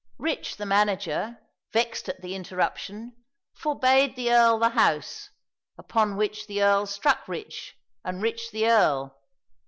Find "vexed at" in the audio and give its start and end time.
1.71-2.23